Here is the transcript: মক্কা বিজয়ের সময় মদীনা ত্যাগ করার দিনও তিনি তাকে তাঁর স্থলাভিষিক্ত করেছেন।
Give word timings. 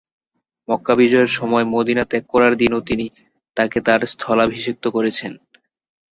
মক্কা 0.67 0.93
বিজয়ের 0.95 1.31
সময় 1.37 1.65
মদীনা 1.73 2.03
ত্যাগ 2.05 2.23
করার 2.29 2.53
দিনও 2.57 2.79
তিনি 2.81 3.05
তাকে 3.57 3.77
তাঁর 3.81 4.01
স্থলাভিষিক্ত 4.13 4.85
করেছেন। 4.87 5.31